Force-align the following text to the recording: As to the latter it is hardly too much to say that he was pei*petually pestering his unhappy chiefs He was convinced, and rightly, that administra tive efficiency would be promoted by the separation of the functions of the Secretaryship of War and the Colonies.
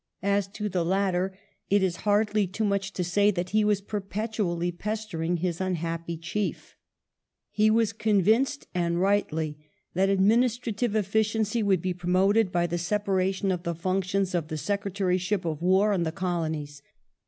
As 0.23 0.47
to 0.53 0.67
the 0.67 0.83
latter 0.83 1.37
it 1.69 1.83
is 1.83 1.97
hardly 2.07 2.47
too 2.47 2.63
much 2.65 2.91
to 2.93 3.03
say 3.03 3.29
that 3.29 3.51
he 3.51 3.63
was 3.63 3.81
pei*petually 3.81 4.75
pestering 4.75 5.37
his 5.37 5.61
unhappy 5.61 6.17
chiefs 6.17 6.73
He 7.51 7.69
was 7.69 7.93
convinced, 7.93 8.65
and 8.73 8.99
rightly, 8.99 9.59
that 9.93 10.09
administra 10.09 10.75
tive 10.75 10.95
efficiency 10.95 11.61
would 11.61 11.83
be 11.83 11.93
promoted 11.93 12.51
by 12.51 12.65
the 12.65 12.79
separation 12.79 13.51
of 13.51 13.61
the 13.61 13.75
functions 13.75 14.33
of 14.33 14.47
the 14.47 14.57
Secretaryship 14.57 15.45
of 15.45 15.61
War 15.61 15.91
and 15.93 16.03
the 16.03 16.11
Colonies. 16.11 16.81